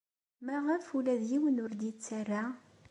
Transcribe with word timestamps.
Maɣef 0.45 0.85
ula 0.97 1.15
d 1.21 1.23
yiwen 1.29 1.61
ur 1.63 1.71
la 1.73 1.77
d-yettarra? 1.79 2.43